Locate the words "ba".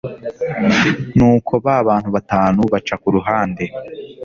1.65-1.75